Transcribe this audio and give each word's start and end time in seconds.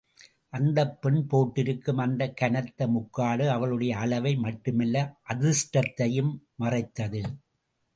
அந்தப் 0.49 1.01
பெண் 1.01 1.27
போட்டிருக்கும் 1.27 1.97
அந்த 1.97 2.29
கனத்த 2.31 2.87
முக்காடு, 2.87 3.49
அவளுடைய 3.49 3.97
அளவை 3.97 4.35
மட்டுமல்ல, 4.35 4.97
அதிர்ஷ்டத்தையும் 5.29 6.33
மறைத்தது. 6.55 7.21